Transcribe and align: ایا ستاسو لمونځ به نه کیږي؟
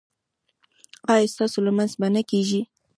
ایا 1.13 1.31
ستاسو 1.33 1.57
لمونځ 1.65 1.91
به 1.99 2.07
نه 2.15 2.21
کیږي؟ 2.29 2.61